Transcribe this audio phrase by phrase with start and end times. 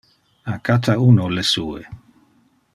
[0.53, 1.87] A cata uno le sue.